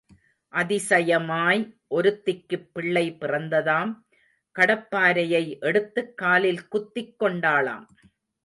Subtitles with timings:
[0.53, 1.77] அதிசயமாய்
[1.95, 3.93] ஒருத்திக்குப் பிள்ளை பிறந்ததாம்,
[4.59, 7.85] கடப்பாரையை எடுத்துக் காலில் குத்திக் கொண்டாளாம்.